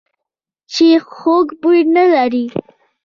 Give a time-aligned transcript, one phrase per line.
[0.73, 2.45] چې خوږ بوی نه لري.